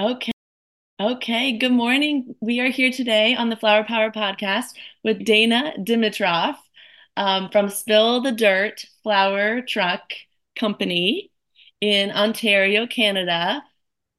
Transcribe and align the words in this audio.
Okay. 0.00 0.32
Okay. 0.98 1.58
Good 1.58 1.72
morning. 1.72 2.34
We 2.40 2.60
are 2.60 2.70
here 2.70 2.90
today 2.90 3.34
on 3.34 3.50
the 3.50 3.56
Flower 3.56 3.84
Power 3.84 4.10
podcast 4.10 4.68
with 5.04 5.26
Dana 5.26 5.74
Dimitroff 5.78 6.56
um, 7.18 7.50
from 7.50 7.68
Spill 7.68 8.22
the 8.22 8.32
Dirt 8.32 8.86
Flower 9.02 9.60
Truck 9.60 10.00
Company 10.58 11.30
in 11.82 12.12
Ontario, 12.12 12.86
Canada. 12.86 13.62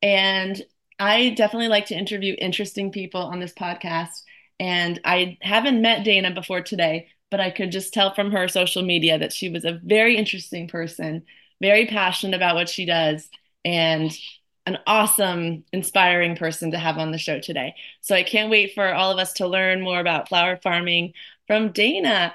And 0.03 0.61
I 0.99 1.31
definitely 1.31 1.69
like 1.69 1.87
to 1.87 1.97
interview 1.97 2.35
interesting 2.37 2.91
people 2.91 3.21
on 3.21 3.39
this 3.39 3.53
podcast. 3.53 4.21
And 4.59 5.01
I 5.03 5.39
haven't 5.41 5.81
met 5.81 6.05
Dana 6.05 6.29
before 6.29 6.61
today, 6.61 7.07
but 7.31 7.39
I 7.39 7.49
could 7.49 7.71
just 7.71 7.91
tell 7.91 8.13
from 8.13 8.29
her 8.33 8.47
social 8.47 8.83
media 8.83 9.17
that 9.17 9.33
she 9.33 9.49
was 9.49 9.65
a 9.65 9.81
very 9.83 10.15
interesting 10.15 10.67
person, 10.67 11.23
very 11.59 11.87
passionate 11.87 12.35
about 12.35 12.53
what 12.53 12.69
she 12.69 12.85
does. 12.85 13.27
And 13.65 14.15
an 14.65 14.77
awesome, 14.85 15.63
inspiring 15.73 16.35
person 16.35 16.71
to 16.71 16.77
have 16.77 16.97
on 16.97 17.11
the 17.11 17.17
show 17.17 17.39
today. 17.39 17.73
So 18.01 18.15
I 18.15 18.23
can't 18.23 18.51
wait 18.51 18.73
for 18.73 18.93
all 18.93 19.11
of 19.11 19.17
us 19.17 19.33
to 19.33 19.47
learn 19.47 19.81
more 19.81 19.99
about 19.99 20.29
flower 20.29 20.57
farming 20.61 21.13
from 21.47 21.71
Dana. 21.71 22.33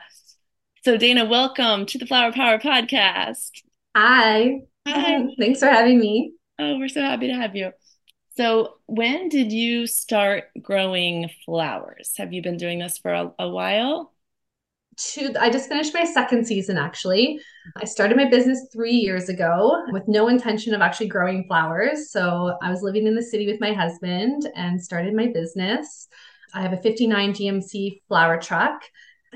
So, 0.84 0.96
Dana, 0.96 1.24
welcome 1.24 1.86
to 1.86 1.98
the 1.98 2.06
Flower 2.06 2.32
Power 2.32 2.58
Podcast. 2.58 3.62
Hi. 3.96 4.60
Hi. 4.86 5.26
Thanks 5.38 5.60
for 5.60 5.66
having 5.66 5.98
me. 5.98 6.32
Oh, 6.58 6.78
we're 6.78 6.88
so 6.88 7.00
happy 7.00 7.28
to 7.28 7.34
have 7.34 7.56
you. 7.56 7.72
So, 8.36 8.76
when 8.86 9.28
did 9.28 9.52
you 9.52 9.86
start 9.86 10.45
growing 10.60 11.30
flowers? 11.45 12.12
Have 12.18 12.32
you 12.32 12.42
been 12.42 12.56
doing 12.56 12.78
this 12.78 12.98
for 12.98 13.12
a, 13.12 13.32
a 13.38 13.48
while? 13.48 14.12
To 14.96 15.34
I 15.41 15.50
just 15.50 15.68
finished 15.68 15.95
my 15.95 16.05
second 16.05 16.46
season 16.46 16.78
actually. 16.78 17.41
I 17.77 17.84
started 17.84 18.16
my 18.16 18.28
business 18.28 18.66
3 18.73 18.92
years 18.92 19.28
ago 19.28 19.84
with 19.92 20.09
no 20.09 20.28
intention 20.28 20.74
of 20.74 20.80
actually 20.80 21.09
growing 21.09 21.45
flowers. 21.46 22.10
So 22.10 22.56
I 22.62 22.70
was 22.70 22.82
living 22.82 23.06
in 23.06 23.14
the 23.14 23.23
city 23.23 23.46
with 23.46 23.60
my 23.60 23.73
husband 23.73 24.48
and 24.54 24.82
started 24.82 25.14
my 25.14 25.28
business. 25.28 26.09
I 26.54 26.62
have 26.62 26.73
a 26.73 26.82
59 26.82 27.32
GMC 27.34 28.02
flower 28.09 28.40
truck 28.40 28.82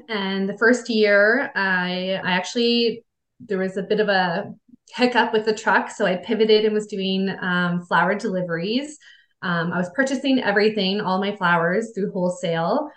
and 0.08 0.48
the 0.48 0.56
first 0.56 0.88
year 0.88 1.50
I 1.54 2.20
I 2.24 2.32
actually 2.32 3.04
there 3.40 3.58
was 3.58 3.76
a 3.76 3.82
bit 3.82 4.00
of 4.00 4.08
a 4.08 4.52
hiccup 4.94 5.32
with 5.32 5.44
the 5.44 5.54
truck 5.54 5.90
so 5.90 6.06
I 6.06 6.16
pivoted 6.16 6.64
and 6.64 6.74
was 6.74 6.86
doing 6.86 7.34
um, 7.40 7.84
flower 7.86 8.14
deliveries. 8.14 8.98
Um, 9.42 9.72
I 9.72 9.78
was 9.78 9.90
purchasing 9.94 10.42
everything, 10.42 11.00
all 11.00 11.18
my 11.18 11.34
flowers 11.36 11.92
through 11.94 12.12
wholesale. 12.12 12.90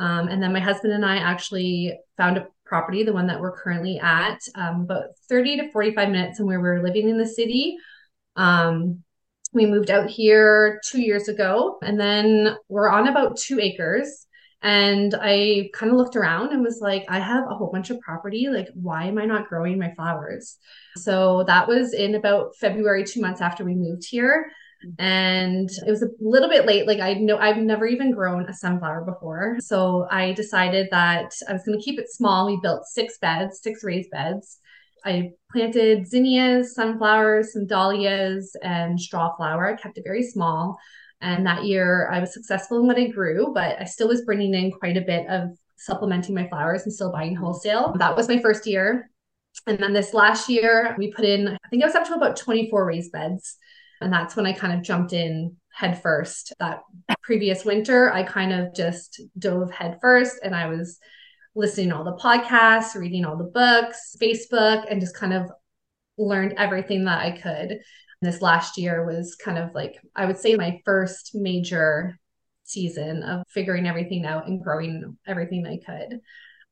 Um, 0.00 0.28
and 0.28 0.42
then 0.42 0.52
my 0.52 0.60
husband 0.60 0.94
and 0.94 1.04
I 1.04 1.16
actually 1.16 1.92
found 2.16 2.38
a 2.38 2.46
property, 2.64 3.02
the 3.04 3.12
one 3.12 3.26
that 3.26 3.38
we're 3.38 3.56
currently 3.56 4.00
at, 4.00 4.38
um, 4.54 4.82
about 4.82 5.10
30 5.28 5.58
to 5.58 5.70
45 5.70 6.08
minutes 6.08 6.38
from 6.38 6.46
where 6.46 6.60
we 6.60 6.68
are 6.68 6.82
living 6.82 7.10
in 7.10 7.18
the 7.18 7.26
city. 7.26 7.76
Um, 8.34 9.04
we 9.52 9.66
moved 9.66 9.90
out 9.90 10.08
here 10.08 10.80
two 10.86 11.02
years 11.02 11.28
ago, 11.28 11.78
and 11.82 12.00
then 12.00 12.56
we're 12.68 12.88
on 12.88 13.08
about 13.08 13.36
two 13.36 13.60
acres. 13.60 14.26
And 14.62 15.14
I 15.20 15.68
kind 15.74 15.92
of 15.92 15.98
looked 15.98 16.16
around 16.16 16.52
and 16.52 16.62
was 16.62 16.80
like, 16.80 17.04
I 17.08 17.18
have 17.18 17.44
a 17.48 17.54
whole 17.54 17.70
bunch 17.70 17.90
of 17.90 18.00
property. 18.00 18.48
Like, 18.48 18.68
why 18.74 19.04
am 19.04 19.18
I 19.18 19.26
not 19.26 19.48
growing 19.48 19.78
my 19.78 19.92
flowers? 19.94 20.56
So 20.96 21.44
that 21.44 21.68
was 21.68 21.92
in 21.92 22.14
about 22.14 22.56
February, 22.56 23.04
two 23.04 23.20
months 23.20 23.40
after 23.42 23.64
we 23.64 23.74
moved 23.74 24.06
here 24.08 24.50
and 24.98 25.68
it 25.86 25.90
was 25.90 26.02
a 26.02 26.08
little 26.20 26.48
bit 26.48 26.66
late 26.66 26.86
like 26.86 27.00
i 27.00 27.14
know 27.14 27.36
i've 27.36 27.58
never 27.58 27.86
even 27.86 28.12
grown 28.12 28.48
a 28.48 28.54
sunflower 28.54 29.04
before. 29.04 29.56
So 29.60 30.06
i 30.10 30.32
decided 30.32 30.88
that 30.90 31.32
i 31.48 31.52
was 31.52 31.62
going 31.64 31.78
to 31.78 31.84
keep 31.84 31.98
it 31.98 32.10
small. 32.10 32.46
We 32.46 32.58
built 32.62 32.86
six 32.86 33.18
beds 33.18 33.60
six 33.62 33.84
raised 33.84 34.10
beds. 34.10 34.58
I 35.04 35.30
planted 35.52 36.06
zinnias 36.06 36.74
sunflowers 36.74 37.52
some 37.52 37.66
dahlias 37.66 38.54
and 38.62 39.00
straw 39.00 39.34
flower. 39.36 39.66
I 39.66 39.80
kept 39.80 39.96
it 39.98 40.04
very 40.04 40.22
small. 40.22 40.78
And 41.20 41.46
that 41.46 41.64
year 41.64 42.08
i 42.10 42.20
was 42.20 42.32
successful 42.32 42.80
in 42.80 42.86
what 42.86 42.98
i 42.98 43.08
grew 43.08 43.52
but 43.52 43.80
i 43.80 43.84
still 43.84 44.08
was 44.08 44.24
bringing 44.24 44.54
in 44.54 44.70
quite 44.70 44.96
a 44.96 45.02
bit 45.02 45.26
of 45.28 45.50
supplementing 45.76 46.34
my 46.34 46.46
flowers 46.48 46.82
and 46.82 46.92
still 46.92 47.12
buying 47.12 47.34
wholesale. 47.34 47.94
That 47.98 48.16
was 48.16 48.28
my 48.28 48.38
first 48.38 48.66
year. 48.66 49.10
And 49.66 49.78
then 49.78 49.92
this 49.92 50.14
last 50.14 50.48
year 50.48 50.94
we 50.96 51.12
put 51.12 51.24
in 51.24 51.48
i 51.48 51.68
think 51.68 51.82
i 51.82 51.86
was 51.86 51.94
up 51.94 52.06
to 52.06 52.14
about 52.14 52.36
24 52.36 52.86
raised 52.86 53.12
beds 53.12 53.58
and 54.00 54.12
that's 54.12 54.36
when 54.36 54.46
I 54.46 54.52
kind 54.52 54.72
of 54.72 54.82
jumped 54.82 55.12
in 55.12 55.56
head 55.72 56.00
first. 56.02 56.52
That 56.58 56.82
previous 57.22 57.64
winter, 57.64 58.12
I 58.12 58.22
kind 58.22 58.52
of 58.52 58.74
just 58.74 59.20
dove 59.38 59.70
head 59.70 59.98
first 60.00 60.40
and 60.42 60.54
I 60.54 60.68
was 60.68 60.98
listening 61.54 61.92
all 61.92 62.04
the 62.04 62.16
podcasts, 62.16 62.94
reading 62.94 63.24
all 63.24 63.36
the 63.36 63.44
books, 63.44 64.16
Facebook, 64.20 64.86
and 64.90 65.00
just 65.00 65.16
kind 65.16 65.32
of 65.32 65.50
learned 66.16 66.54
everything 66.58 67.04
that 67.04 67.20
I 67.20 67.32
could. 67.32 67.80
This 68.22 68.42
last 68.42 68.76
year 68.76 69.06
was 69.06 69.34
kind 69.34 69.58
of 69.58 69.74
like, 69.74 69.96
I 70.14 70.26
would 70.26 70.38
say, 70.38 70.54
my 70.54 70.80
first 70.84 71.30
major 71.34 72.18
season 72.64 73.22
of 73.22 73.42
figuring 73.48 73.86
everything 73.86 74.24
out 74.26 74.46
and 74.46 74.62
growing 74.62 75.16
everything 75.26 75.66
I 75.66 75.78
could. 75.84 76.20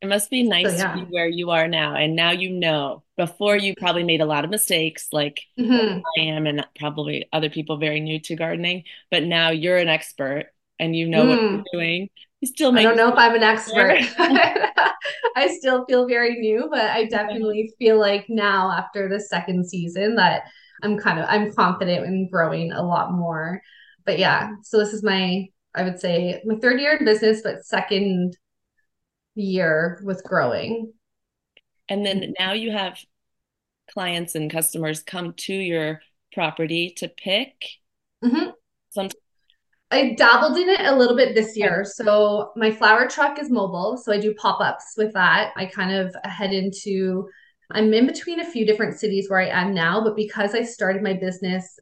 It 0.01 0.09
must 0.09 0.31
be 0.31 0.45
nice 0.45 0.71
so, 0.71 0.77
yeah. 0.77 0.95
to 0.95 1.05
be 1.05 1.13
where 1.13 1.29
you 1.29 1.51
are 1.51 1.67
now. 1.67 1.95
And 1.95 2.15
now 2.15 2.31
you 2.31 2.51
know. 2.51 3.03
Before 3.17 3.57
you 3.57 3.75
probably 3.75 4.05
made 4.05 4.21
a 4.21 4.27
lot 4.27 4.45
of 4.45 4.51
mistakes, 4.51 5.09
like 5.11 5.41
mm-hmm. 5.59 5.99
I 6.17 6.21
am, 6.21 6.47
and 6.47 6.65
probably 6.79 7.27
other 7.33 7.51
people 7.51 7.77
very 7.77 7.99
new 7.99 8.21
to 8.21 8.37
gardening. 8.37 8.85
But 9.11 9.25
now 9.25 9.51
you're 9.51 9.77
an 9.77 9.89
expert 9.89 10.47
and 10.79 10.95
you 10.95 11.09
know 11.09 11.25
mm. 11.25 11.29
what 11.29 11.43
you're 11.43 11.65
doing. 11.73 12.11
You 12.41 12.47
still 12.47 12.71
make- 12.71 12.87
I 12.87 12.89
don't 12.89 12.97
know 12.97 13.09
if 13.09 13.19
I'm 13.19 13.35
an 13.35 13.43
expert. 13.43 13.99
I 15.37 15.49
still 15.59 15.85
feel 15.87 16.07
very 16.07 16.39
new, 16.39 16.69
but 16.71 16.91
I 16.91 17.07
definitely 17.07 17.73
feel 17.79 17.99
like 17.99 18.27
now 18.29 18.71
after 18.71 19.09
the 19.09 19.21
second 19.21 19.69
season 19.69 20.15
that 20.17 20.45
I'm 20.83 20.99
kind 20.99 21.19
of 21.19 21.27
I'm 21.29 21.53
confident 21.53 22.07
in 22.07 22.29
growing 22.31 22.73
a 22.73 22.83
lot 22.83 23.13
more. 23.13 23.61
But 24.05 24.19
yeah, 24.19 24.53
so 24.63 24.79
this 24.79 24.93
is 24.93 25.03
my 25.03 25.47
I 25.75 25.83
would 25.83 26.01
say 26.01 26.41
my 26.45 26.57
third 26.57 26.81
year 26.81 26.97
in 26.97 27.05
business, 27.05 27.41
but 27.43 27.65
second 27.65 28.37
year 29.39 30.01
with 30.05 30.23
growing. 30.25 30.93
And 31.89 32.05
then 32.05 32.35
now 32.39 32.53
you 32.53 32.71
have 32.71 32.99
clients 33.93 34.35
and 34.35 34.51
customers 34.51 35.03
come 35.03 35.33
to 35.39 35.55
your 35.55 36.01
property 36.33 36.95
to 36.99 37.09
pick. 37.09 37.55
Mm-hmm. 38.23 38.51
I 39.91 40.15
dabbled 40.15 40.59
in 40.59 40.69
it 40.69 40.81
a 40.81 40.95
little 40.95 41.17
bit 41.17 41.35
this 41.35 41.57
year. 41.57 41.85
So 41.85 42.53
my 42.57 42.71
flower 42.71 43.09
truck 43.09 43.39
is 43.39 43.51
mobile. 43.51 43.97
So 43.97 44.13
I 44.13 44.19
do 44.19 44.35
pop 44.35 44.61
ups 44.61 44.95
with 44.99 45.15
that. 45.15 45.53
I 45.57 45.65
kind 45.67 45.93
of 45.93 46.15
head 46.25 46.53
into, 46.53 47.27
I'm 47.71 47.95
in 47.95 48.07
between 48.07 48.41
a 48.41 48.51
few 48.51 48.67
different 48.67 48.99
cities 48.99 49.31
where 49.31 49.41
I 49.41 49.49
am 49.49 49.73
now, 49.73 50.03
but 50.05 50.17
because 50.17 50.55
I 50.55 50.63
started 50.63 51.03
my 51.03 51.15
business, 51.15 51.79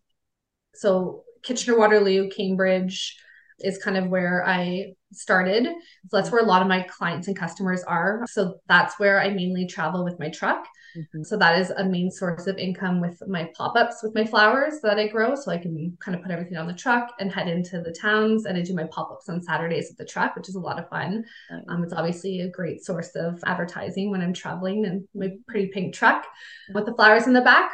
so 0.75 1.25
Kitchener 1.43 1.79
Waterloo, 1.79 2.31
Cambridge, 2.31 3.17
is 3.61 3.79
kind 3.79 3.97
of 3.97 4.09
where 4.09 4.47
I 4.47 4.93
started. 5.13 5.67
So 6.09 6.17
that's 6.17 6.31
where 6.31 6.43
a 6.43 6.47
lot 6.47 6.63
of 6.63 6.69
my 6.69 6.83
clients 6.83 7.29
and 7.29 7.37
customers 7.37 7.83
are. 7.85 8.25
So 8.29 8.57
that's 8.69 8.99
where 8.99 9.21
I 9.21 9.31
mainly 9.31 9.67
travel 9.67 10.05
with 10.05 10.19
my 10.19 10.29
truck. 10.31 10.67
Mm-hmm. 10.97 11.23
So 11.25 11.37
that 11.37 11.59
is 11.59 11.71
a 11.71 11.85
main 11.85 12.11
source 12.11 12.47
of 12.47 12.59
income 12.59 13.01
with 13.01 13.21
my 13.27 13.51
pop-ups 13.57 14.03
with 14.03 14.15
my 14.15 14.25
flowers 14.25 14.81
that 14.83 14.99
I 14.99 15.09
grow. 15.09 15.35
So 15.35 15.51
I 15.51 15.59
can 15.59 15.97
kind 16.01 16.17
of 16.17 16.23
put 16.23 16.31
everything 16.31 16.57
on 16.59 16.67
the 16.67 16.75
truck 16.75 17.13
and 17.19 17.33
head 17.33 17.49
into 17.49 17.81
the 17.81 17.93
towns 17.93 18.47
and 18.47 18.57
I 18.57 18.63
do 18.63 18.75
my 18.75 18.87
pop-ups 18.91 19.29
on 19.29 19.43
Saturdays 19.43 19.89
with 19.89 19.99
the 19.99 20.11
truck, 20.11 20.37
which 20.37 20.49
is 20.49 20.55
a 20.55 20.61
lot 20.61 20.79
of 20.79 20.89
fun. 20.89 21.25
Um, 21.69 21.83
it's 21.83 21.93
obviously 21.93 22.41
a 22.41 22.51
great 22.51 22.85
source 22.85 23.15
of 23.15 23.39
advertising 23.47 24.11
when 24.11 24.23
I'm 24.23 24.33
traveling 24.33 24.85
in 24.85 25.07
my 25.15 25.31
pretty 25.49 25.69
pink 25.69 25.95
truck 25.95 26.27
with 26.75 26.87
the 26.87 26.95
flowers 26.95 27.27
in 27.27 27.33
the 27.33 27.41
back. 27.43 27.73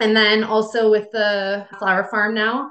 And 0.00 0.16
then 0.16 0.44
also 0.44 0.90
with 0.90 1.10
the 1.12 1.66
flower 1.78 2.08
farm 2.10 2.34
now, 2.34 2.70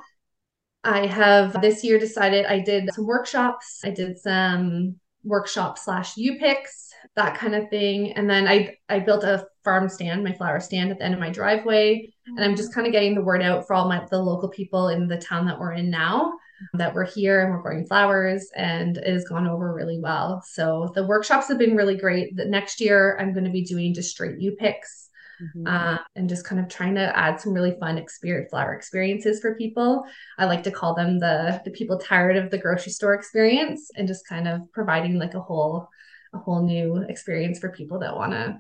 I 0.84 1.06
have 1.08 1.62
this 1.62 1.84
year 1.84 1.98
decided 1.98 2.46
I 2.46 2.60
did 2.60 2.94
some 2.94 3.06
workshops. 3.06 3.82
I 3.84 3.92
did 3.92 4.18
some 4.20 4.96
workshop 5.24 5.78
slash 5.78 6.18
U 6.18 6.38
picks, 6.38 6.92
that 7.16 7.38
kind 7.38 7.56
of 7.56 7.70
thing. 7.70 8.14
And 8.14 8.30
then 8.30 8.48
I 8.48 8.76
I 8.90 9.00
built 9.00 9.24
a 9.24 9.48
farm 9.64 9.88
stand, 9.88 10.24
my 10.24 10.34
flower 10.34 10.60
stand 10.60 10.92
at 10.92 11.00
the 11.00 11.06
end 11.06 11.14
of 11.14 11.20
my 11.20 11.30
driveway. 11.30 12.10
And 12.28 12.44
I'm 12.44 12.56
just 12.56 12.74
kind 12.74 12.86
of 12.86 12.94
getting 12.94 13.16
the 13.16 13.24
word 13.24 13.42
out 13.42 13.66
for 13.66 13.74
all 13.74 13.88
my 13.88 14.06
the 14.10 14.20
local 14.20 14.50
people 14.50 14.90
in 14.90 15.08
the 15.08 15.18
town 15.18 15.46
that 15.48 15.60
we're 15.60 15.74
in 15.74 15.90
now 15.90 16.34
that 16.74 16.94
we're 16.94 17.06
here 17.06 17.42
and 17.42 17.52
we're 17.52 17.62
growing 17.62 17.86
flowers 17.86 18.50
and 18.56 18.98
it 18.98 19.08
has 19.08 19.26
gone 19.26 19.48
over 19.48 19.74
really 19.74 20.00
well. 20.00 20.42
So 20.46 20.92
the 20.96 21.06
workshops 21.06 21.48
have 21.48 21.58
been 21.58 21.76
really 21.76 21.98
great. 21.98 22.36
The 22.36 22.46
next 22.46 22.80
year 22.80 23.18
I'm 23.20 23.34
going 23.34 23.46
to 23.46 23.52
be 23.52 23.64
doing 23.64 23.94
just 23.94 24.12
straight 24.12 24.40
U 24.40 24.52
picks 24.52 25.10
mm-hmm. 25.42 25.68
uh, 25.68 25.98
and 26.16 26.30
just 26.30 26.46
kind 26.46 26.62
of 26.62 26.68
trying 26.68 26.96
to 26.96 27.18
add 27.18 27.40
some 27.40 27.54
really 27.54 27.76
fun 27.80 27.98
experience 27.98 28.50
flower 28.50 28.74
experiences 28.74 29.40
for 29.40 29.56
people. 29.56 30.04
I 30.38 30.46
like 30.46 30.64
to 30.64 30.72
call 30.72 30.96
them 30.96 31.20
the 31.20 31.62
the 31.66 31.72
people 31.72 31.98
tired 31.98 32.38
of 32.38 32.52
the 32.52 32.58
grocery 32.58 32.92
store 32.92 33.14
experience, 33.14 33.90
and 33.96 34.08
just 34.08 34.28
kind 34.28 34.48
of 34.48 34.62
providing 34.72 35.20
like 35.20 35.34
a 35.34 35.42
whole 35.42 35.88
a 36.34 36.40
whole 36.40 36.64
new 36.64 36.98
experience 37.08 37.60
for 37.60 37.70
people 37.70 38.00
that 38.00 38.16
want 38.16 38.34
to 38.34 38.58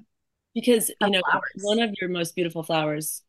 because 0.53 0.89
you 1.01 1.09
know 1.09 1.21
flowers. 1.29 1.51
one 1.61 1.79
of 1.79 1.91
your 1.99 2.09
most 2.09 2.35
beautiful 2.35 2.63
flowers 2.63 3.23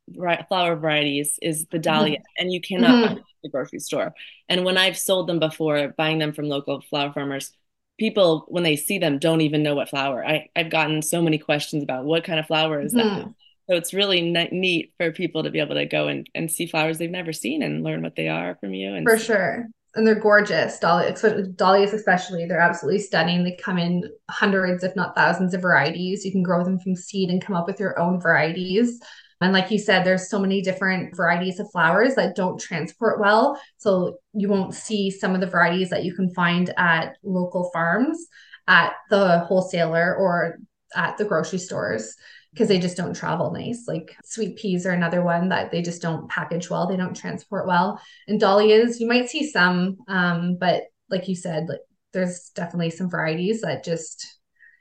flower 0.48 0.76
varieties 0.76 1.38
is 1.40 1.66
the 1.70 1.78
dahlia 1.78 2.18
mm-hmm. 2.18 2.42
and 2.42 2.52
you 2.52 2.60
cannot 2.60 2.90
mm-hmm. 2.90 3.02
buy 3.02 3.08
them 3.08 3.18
at 3.18 3.42
the 3.42 3.48
grocery 3.48 3.78
store 3.78 4.14
and 4.48 4.64
when 4.64 4.76
i've 4.76 4.98
sold 4.98 5.26
them 5.26 5.38
before 5.38 5.94
buying 5.96 6.18
them 6.18 6.32
from 6.32 6.48
local 6.48 6.80
flower 6.82 7.12
farmers 7.12 7.52
people 7.98 8.44
when 8.48 8.64
they 8.64 8.76
see 8.76 8.98
them 8.98 9.18
don't 9.18 9.40
even 9.40 9.62
know 9.62 9.74
what 9.74 9.88
flower 9.88 10.26
I, 10.26 10.48
i've 10.56 10.70
gotten 10.70 11.00
so 11.00 11.22
many 11.22 11.38
questions 11.38 11.82
about 11.82 12.04
what 12.04 12.24
kind 12.24 12.40
of 12.40 12.46
flower 12.46 12.80
is 12.80 12.92
mm-hmm. 12.94 13.08
that 13.08 13.34
So 13.68 13.76
it's 13.76 13.94
really 13.94 14.20
neat 14.20 14.92
for 14.98 15.10
people 15.10 15.42
to 15.42 15.50
be 15.50 15.60
able 15.60 15.76
to 15.76 15.86
go 15.86 16.08
and, 16.08 16.28
and 16.34 16.50
see 16.50 16.66
flowers 16.66 16.98
they've 16.98 17.10
never 17.10 17.32
seen 17.32 17.62
and 17.62 17.82
learn 17.82 18.02
what 18.02 18.14
they 18.14 18.28
are 18.28 18.56
from 18.60 18.74
you. 18.74 18.94
And 18.94 19.08
for 19.08 19.18
sure. 19.18 19.66
And 19.94 20.06
they're 20.06 20.20
gorgeous. 20.20 20.78
dahlias, 20.78 21.92
especially, 21.92 22.46
they're 22.46 22.60
absolutely 22.60 23.00
stunning. 23.00 23.44
They 23.44 23.56
come 23.56 23.78
in 23.78 24.10
hundreds, 24.28 24.82
if 24.84 24.94
not 24.96 25.14
thousands, 25.14 25.54
of 25.54 25.62
varieties. 25.62 26.24
You 26.24 26.32
can 26.32 26.42
grow 26.42 26.64
them 26.64 26.80
from 26.80 26.96
seed 26.96 27.30
and 27.30 27.40
come 27.40 27.54
up 27.56 27.66
with 27.66 27.80
your 27.80 27.98
own 27.98 28.20
varieties. 28.20 29.00
And 29.44 29.52
like 29.52 29.70
you 29.70 29.78
said, 29.78 30.04
there's 30.04 30.30
so 30.30 30.38
many 30.38 30.62
different 30.62 31.14
varieties 31.14 31.60
of 31.60 31.70
flowers 31.70 32.14
that 32.14 32.34
don't 32.34 32.58
transport 32.58 33.20
well. 33.20 33.60
So 33.76 34.18
you 34.32 34.48
won't 34.48 34.74
see 34.74 35.10
some 35.10 35.34
of 35.34 35.40
the 35.40 35.46
varieties 35.46 35.90
that 35.90 36.04
you 36.04 36.14
can 36.14 36.32
find 36.32 36.72
at 36.76 37.16
local 37.22 37.70
farms 37.72 38.26
at 38.66 38.94
the 39.10 39.40
wholesaler 39.40 40.16
or 40.16 40.58
at 40.96 41.18
the 41.18 41.24
grocery 41.24 41.58
stores 41.58 42.14
because 42.52 42.68
they 42.68 42.78
just 42.78 42.96
don't 42.96 43.14
travel 43.14 43.52
nice. 43.52 43.84
Like 43.86 44.16
sweet 44.24 44.56
peas 44.56 44.86
are 44.86 44.92
another 44.92 45.22
one 45.22 45.50
that 45.50 45.70
they 45.70 45.82
just 45.82 46.00
don't 46.00 46.28
package 46.30 46.70
well. 46.70 46.86
They 46.86 46.96
don't 46.96 47.16
transport 47.16 47.66
well. 47.66 48.00
And 48.28 48.40
dahlias, 48.40 48.98
you 48.98 49.08
might 49.08 49.28
see 49.28 49.50
some, 49.50 49.98
um, 50.08 50.56
but 50.58 50.84
like 51.10 51.28
you 51.28 51.36
said, 51.36 51.68
like 51.68 51.80
there's 52.12 52.50
definitely 52.54 52.90
some 52.90 53.10
varieties 53.10 53.60
that 53.60 53.84
just 53.84 54.38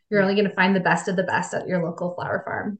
you're 0.09 0.21
only 0.21 0.35
going 0.35 0.47
to 0.47 0.55
find 0.55 0.75
the 0.75 0.79
best 0.79 1.07
of 1.07 1.15
the 1.15 1.23
best 1.23 1.53
at 1.53 1.67
your 1.67 1.83
local 1.83 2.13
flower 2.13 2.43
farm. 2.45 2.79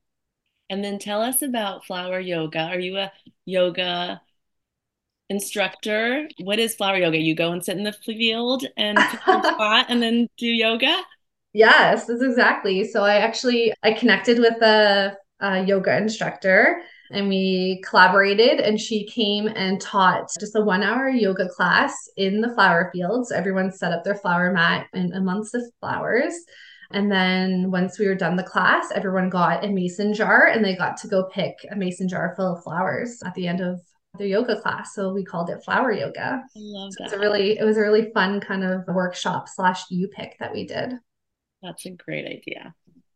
And 0.74 0.84
then 0.84 0.98
tell 0.98 1.22
us 1.22 1.44
about 1.44 1.86
flower 1.86 2.20
yoga. 2.20 2.62
Are 2.62 2.80
you 2.80 2.98
a 2.98 3.12
yoga 3.46 4.20
instructor? 5.30 6.28
What 6.40 6.58
is 6.58 6.74
flower 6.74 6.98
yoga? 6.98 7.20
You 7.20 7.36
go 7.36 7.52
and 7.52 7.64
sit 7.64 7.78
in 7.78 7.84
the 7.84 7.94
field 7.94 8.66
and 8.76 8.98
spot 9.22 9.86
and 9.90 10.02
then 10.02 10.30
do 10.36 10.48
yoga? 10.48 11.00
Yes, 11.54 12.08
that's 12.08 12.24
exactly. 12.24 12.86
So 12.86 13.04
I 13.04 13.18
actually 13.18 13.72
I 13.84 13.94
connected 13.94 14.40
with 14.40 14.60
a, 14.64 15.16
a 15.42 15.64
yoga 15.64 15.96
instructor 15.96 16.82
and 17.12 17.30
we 17.30 17.84
collaborated 17.88 18.60
and 18.60 18.82
she 18.82 19.06
came 19.06 19.46
and 19.46 19.80
taught 19.80 20.32
just 20.40 20.56
a 20.56 20.62
one 20.62 20.82
hour 20.82 21.08
yoga 21.08 21.50
class 21.50 21.94
in 22.18 22.42
the 22.42 22.52
flower 22.56 22.90
fields. 22.92 23.32
Everyone 23.32 23.72
set 23.72 23.94
up 23.94 24.04
their 24.04 24.16
flower 24.16 24.52
mat 24.52 24.88
and 24.92 25.14
amongst 25.14 25.52
the 25.52 25.70
flowers. 25.80 26.34
And 26.94 27.12
then 27.12 27.72
once 27.72 27.98
we 27.98 28.08
were 28.08 28.16
done 28.16 28.36
the 28.36 28.44
class, 28.44 28.90
everyone 28.94 29.30
got 29.30 29.66
a 29.66 29.68
mason 29.68 30.14
jar 30.14 30.48
and 30.48 30.64
they 30.64 30.76
got 30.76 30.98
to 30.98 31.08
go 31.08 31.24
pick 31.26 31.56
a 31.72 31.76
mason 31.76 32.08
jar 32.08 32.34
full 32.36 32.56
of 32.56 32.64
flowers 32.64 33.22
at 33.26 33.34
the 33.34 33.48
end 33.48 33.62
of 33.62 33.82
their 34.18 34.28
yoga 34.28 34.62
class. 34.62 34.94
So 34.94 35.12
we 35.12 35.24
called 35.24 35.50
it 35.50 35.64
flower 35.64 35.92
yoga. 35.92 36.42
I 36.44 36.50
love 36.56 36.94
that. 37.00 37.06
it's 37.06 37.14
a 37.14 37.20
really 37.20 37.58
it 37.58 37.64
was 37.64 37.78
a 37.78 37.82
really 37.82 38.12
fun 38.14 38.40
kind 38.40 38.64
of 38.64 38.86
workshop 38.88 39.50
slash 39.50 39.90
you 39.90 40.08
pick 40.08 40.38
that 40.40 40.54
we 40.54 40.66
did. 40.66 40.94
That's 41.62 41.86
a 41.86 41.92
great 41.92 42.26
idea. 42.26 42.76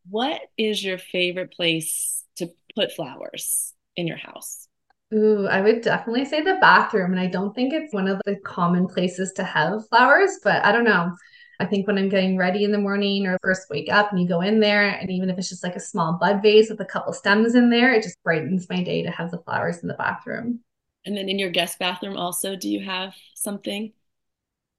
What 0.09 0.41
is 0.57 0.83
your 0.83 0.97
favorite 0.97 1.51
place 1.53 2.23
to 2.37 2.49
put 2.75 2.93
flowers 2.93 3.73
in 3.95 4.07
your 4.07 4.17
house? 4.17 4.67
Ooh, 5.13 5.47
I 5.47 5.61
would 5.61 5.81
definitely 5.81 6.25
say 6.25 6.41
the 6.41 6.57
bathroom. 6.59 7.11
And 7.11 7.19
I 7.19 7.27
don't 7.27 7.53
think 7.53 7.73
it's 7.73 7.93
one 7.93 8.07
of 8.07 8.21
the 8.25 8.37
common 8.37 8.87
places 8.87 9.33
to 9.33 9.43
have 9.43 9.87
flowers, 9.89 10.39
but 10.43 10.65
I 10.65 10.71
don't 10.71 10.83
know. 10.83 11.11
I 11.59 11.65
think 11.65 11.87
when 11.87 11.97
I'm 11.97 12.09
getting 12.09 12.37
ready 12.37 12.63
in 12.63 12.71
the 12.71 12.77
morning 12.77 13.25
or 13.25 13.37
first 13.43 13.69
wake 13.69 13.91
up 13.91 14.11
and 14.11 14.21
you 14.21 14.27
go 14.27 14.41
in 14.41 14.59
there, 14.59 14.87
and 14.89 15.09
even 15.09 15.29
if 15.29 15.37
it's 15.37 15.49
just 15.49 15.63
like 15.63 15.75
a 15.75 15.79
small 15.79 16.13
bud 16.13 16.41
vase 16.41 16.69
with 16.69 16.79
a 16.81 16.85
couple 16.85 17.13
stems 17.13 17.55
in 17.55 17.69
there, 17.69 17.93
it 17.93 18.03
just 18.03 18.21
brightens 18.23 18.69
my 18.69 18.83
day 18.83 19.03
to 19.03 19.11
have 19.11 19.31
the 19.31 19.39
flowers 19.39 19.79
in 19.79 19.87
the 19.87 19.95
bathroom. 19.95 20.59
And 21.05 21.17
then 21.17 21.29
in 21.29 21.39
your 21.39 21.49
guest 21.49 21.79
bathroom, 21.79 22.17
also, 22.17 22.55
do 22.55 22.69
you 22.69 22.83
have 22.85 23.15
something? 23.33 23.93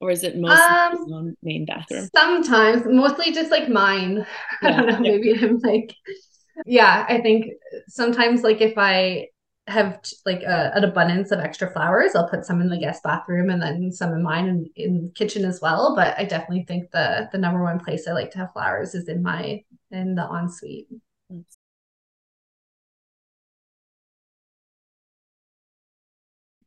Or 0.01 0.11
is 0.11 0.23
it 0.23 0.37
mostly 0.37 0.77
um, 1.13 1.37
main 1.43 1.65
bathroom? 1.65 2.09
Sometimes, 2.15 2.83
mostly 2.87 3.33
just 3.33 3.51
like 3.51 3.69
mine. 3.69 4.25
Yeah, 4.63 4.83
I 4.83 4.87
don't 4.87 4.87
know. 4.87 4.99
Maybe 5.01 5.33
I'm 5.33 5.59
like, 5.59 5.95
yeah, 6.67 7.05
I 7.09 7.21
think 7.21 7.47
sometimes, 7.89 8.43
like, 8.43 8.61
if 8.61 8.75
I 8.77 9.29
have 9.69 10.01
like 10.27 10.43
a, 10.43 10.73
an 10.75 10.85
abundance 10.85 11.31
of 11.31 11.41
extra 11.41 11.71
flowers. 11.71 12.15
I'll 12.15 12.29
put 12.29 12.45
some 12.45 12.61
in 12.61 12.69
the 12.69 12.79
guest 12.79 13.03
bathroom 13.03 13.51
and 13.51 13.61
then 13.63 13.93
some 13.93 14.13
in 14.13 14.23
mine 14.23 14.49
and 14.49 14.69
in 14.77 15.05
the 15.05 15.11
kitchen 15.11 15.45
as 15.45 15.61
well. 15.61 15.95
But 15.95 16.19
I 16.19 16.25
definitely 16.25 16.65
think 16.65 16.91
the 16.91 17.29
the 17.33 17.39
number 17.39 17.63
one 17.63 17.79
place 17.79 18.09
I 18.09 18.13
like 18.13 18.31
to 18.33 18.39
have 18.39 18.53
flowers 18.53 18.95
is 18.95 19.09
in 19.09 19.23
my 19.23 19.63
in 19.91 20.15
the 20.15 20.23
ensuite. 20.23 20.89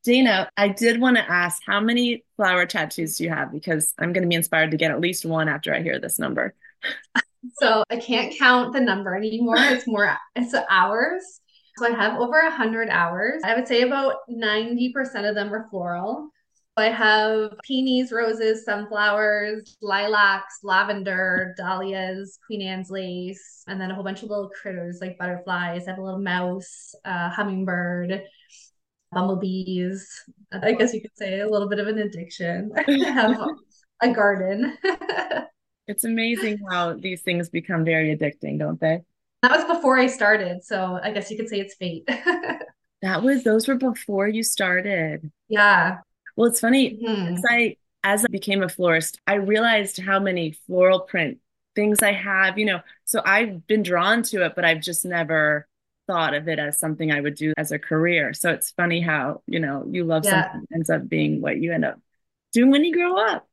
Dana, 0.04 0.50
I 0.57 0.69
did 0.69 1.00
want 1.00 1.18
to 1.18 1.31
ask 1.31 1.62
how 1.65 1.80
many 1.80 2.24
flower 2.36 2.65
tattoos 2.65 3.18
do 3.18 3.24
you 3.24 3.30
have? 3.30 3.51
Because 3.51 3.94
I'm 4.00 4.13
going 4.13 4.24
to 4.24 4.30
be 4.30 4.36
inspired 4.36 4.71
to 4.71 4.77
get 4.77 4.92
at 4.92 5.00
least 5.00 5.25
one 5.25 5.47
after 5.47 5.74
I 5.74 5.81
hear 5.83 6.00
this 6.00 6.18
number. 6.18 6.56
so 7.59 7.83
I 7.89 7.97
can't 7.97 8.36
count 8.38 8.74
the 8.74 8.80
number 8.80 9.15
anymore. 9.15 9.57
It's 9.59 9.88
more, 9.88 10.18
it's 10.36 10.56
hours. 10.69 11.42
So 11.81 11.88
I 11.88 11.95
have 11.95 12.19
over 12.19 12.39
100 12.44 12.89
hours. 12.89 13.42
I 13.44 13.56
would 13.56 13.68
say 13.68 13.81
about 13.81 14.18
90% 14.30 15.28
of 15.28 15.33
them 15.33 15.51
are 15.51 15.68
floral. 15.72 16.30
I 16.78 16.89
have 16.89 17.54
peonies, 17.63 18.12
roses, 18.12 18.66
sunflowers, 18.66 19.78
lilacs, 19.81 20.60
lavender, 20.62 21.56
dahlias, 21.57 22.38
Queen 22.45 22.62
Anne's 22.62 22.92
lace, 22.92 23.63
and 23.68 23.81
then 23.81 23.89
a 23.89 23.95
whole 23.95 24.04
bunch 24.04 24.22
of 24.22 24.30
little 24.30 24.50
critters 24.50 25.00
like 25.01 25.18
butterflies. 25.18 25.88
I 25.88 25.92
have 25.92 26.00
a 26.00 26.04
little 26.04 26.22
mouse, 26.22 26.94
uh, 27.04 27.30
hummingbird, 27.30 28.25
bumblebees. 29.12 30.07
I 30.51 30.74
guess 30.74 30.94
you 30.94 31.01
could 31.01 31.18
say 31.18 31.39
a 31.39 31.50
little 31.50 31.68
bit 31.68 31.80
of 31.80 31.88
an 31.88 31.98
addiction. 31.98 32.74
I 32.78 32.92
have 33.10 33.42
a 34.01 34.12
garden. 34.12 34.78
it's 35.88 36.04
amazing 36.04 36.60
how 36.69 36.94
these 36.94 37.24
things 37.24 37.50
become 37.50 37.83
very 37.83 38.16
addicting, 38.16 38.60
don't 38.60 38.80
they? 38.80 39.01
That 39.41 39.51
was 39.51 39.65
before 39.65 39.97
I 39.97 40.07
started, 40.07 40.63
so 40.63 40.99
I 41.01 41.11
guess 41.11 41.31
you 41.31 41.38
could 41.38 41.49
say 41.49 41.59
it's 41.59 41.75
fate. 41.75 42.07
that 43.01 43.23
was 43.23 43.43
those 43.43 43.67
were 43.67 43.75
before 43.75 44.27
you 44.27 44.43
started. 44.43 45.31
Yeah. 45.49 45.99
Well, 46.35 46.49
it's 46.49 46.59
funny 46.59 46.97
mm-hmm. 46.97 47.35
as 47.35 47.43
I 47.49 47.77
as 48.03 48.25
I 48.25 48.27
became 48.29 48.63
a 48.63 48.69
florist, 48.69 49.19
I 49.27 49.35
realized 49.35 49.99
how 49.99 50.19
many 50.19 50.53
floral 50.67 51.01
print 51.01 51.39
things 51.75 52.01
I 52.03 52.13
have, 52.13 52.57
you 52.57 52.65
know. 52.65 52.81
So 53.05 53.21
I've 53.25 53.65
been 53.67 53.83
drawn 53.83 54.23
to 54.23 54.45
it, 54.45 54.53
but 54.55 54.65
I've 54.65 54.81
just 54.81 55.05
never 55.05 55.67
thought 56.07 56.33
of 56.33 56.47
it 56.47 56.59
as 56.59 56.79
something 56.79 57.11
I 57.11 57.21
would 57.21 57.35
do 57.35 57.53
as 57.57 57.71
a 57.71 57.79
career. 57.79 58.33
So 58.33 58.51
it's 58.51 58.71
funny 58.71 59.01
how, 59.01 59.44
you 59.47 59.59
know, 59.59 59.85
you 59.89 60.03
love 60.03 60.25
yeah. 60.25 60.51
something 60.51 60.67
ends 60.73 60.89
up 60.89 61.07
being 61.07 61.41
what 61.41 61.57
you 61.57 61.71
end 61.71 61.85
up 61.85 61.99
doing 62.51 62.71
when 62.71 62.83
you 62.83 62.94
grow 62.94 63.17
up. 63.17 63.47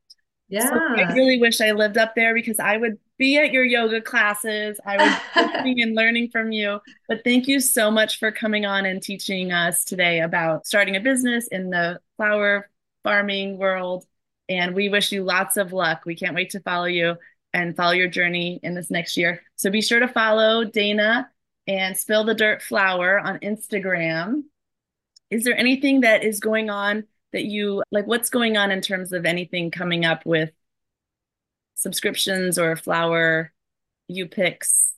Yeah. 0.49 0.69
So 0.69 0.75
I 0.77 1.13
really 1.13 1.39
wish 1.39 1.61
I 1.61 1.73
lived 1.73 1.99
up 1.99 2.15
there 2.15 2.35
because 2.35 2.59
I 2.59 2.77
would 2.77 2.99
be 3.19 3.37
at 3.37 3.53
your 3.53 3.65
yoga 3.65 4.01
classes. 4.01 4.79
I 4.87 4.97
was 4.97 5.21
listening 5.53 5.83
and 5.83 5.95
learning 5.95 6.31
from 6.31 6.53
you. 6.53 6.81
But 7.09 7.23
thank 7.25 7.49
you 7.49 7.61
so 7.61 7.91
much 7.91 8.19
for 8.19 8.31
coming 8.31 8.65
on 8.65 8.87
and 8.87 9.03
teaching 9.03 9.53
us 9.53 9.85
today 9.85 10.21
about 10.21 10.67
starting 10.67 10.97
a 10.97 11.01
business 11.01 11.49
in 11.49 11.71
the 11.71 12.01
flower 12.17 12.71
farming 13.03 13.59
world. 13.59 14.07
And 14.49 14.75
we 14.75 14.89
wish 14.89 15.13
you 15.13 15.25
lots 15.25 15.57
of 15.57 15.73
luck. 15.73 16.03
We 16.07 16.15
can't 16.15 16.35
wait 16.35 16.51
to 16.51 16.61
follow 16.61 16.87
you 16.87 17.17
and 17.53 17.77
follow 17.77 17.93
your 17.93 18.09
journey 18.09 18.61
in 18.63 18.75
this 18.75 18.91
next 18.91 19.17
year. 19.17 19.43
So 19.57 19.71
be 19.71 19.83
sure 19.83 20.01
to 20.01 20.09
follow 20.09 20.65
Dana 20.65 21.29
and 21.67 21.97
Spill 21.97 22.25
the 22.25 22.35
Dirt 22.35 22.63
Flower 22.63 23.19
on 23.19 23.41
Instagram. 23.41 24.45
Is 25.31 25.45
there 25.45 25.57
anything 25.57 26.01
that 26.03 26.25
is 26.25 26.41
going 26.41 26.71
on 26.71 27.05
that 27.33 27.45
you 27.45 27.83
like? 27.91 28.07
What's 28.07 28.31
going 28.31 28.57
on 28.57 28.71
in 28.71 28.81
terms 28.81 29.13
of 29.13 29.27
anything 29.27 29.71
coming 29.71 30.05
up 30.05 30.25
with 30.25 30.51
subscriptions 31.79 32.59
or 32.59 32.75
flower 32.77 33.53
you 34.09 34.27
picks 34.27 34.93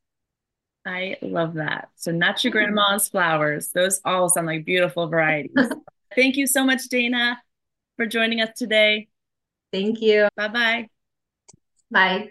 I 0.87 1.17
love 1.21 1.55
that. 1.55 1.89
So, 1.97 2.11
not 2.11 2.43
your 2.43 2.53
grandma's 2.53 3.09
flowers. 3.09 3.69
Those 3.69 4.01
all 4.05 4.31
sound 4.31 4.47
like 4.47 4.65
beautiful 4.65 5.09
varieties. 5.09 5.55
Thank 6.15 6.37
you 6.37 6.47
so 6.47 6.65
much, 6.65 6.89
Dana, 6.89 7.39
for 7.97 8.07
joining 8.07 8.41
us 8.41 8.57
today. 8.57 9.09
Thank 9.73 10.01
you. 10.01 10.29
Bye-bye. 10.37 10.89
Bye. 11.91 12.31